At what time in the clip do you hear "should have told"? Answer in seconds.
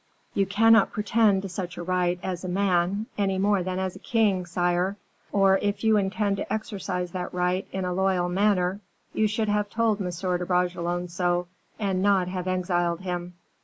9.27-10.01